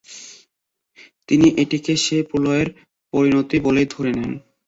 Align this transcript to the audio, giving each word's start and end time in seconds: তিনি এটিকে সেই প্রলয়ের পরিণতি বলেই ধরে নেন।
তিনি 1.29 1.47
এটিকে 1.57 1.93
সেই 1.97 2.23
প্রলয়ের 2.29 2.67
পরিণতি 3.13 3.57
বলেই 3.65 3.87
ধরে 3.93 4.11
নেন। 4.13 4.31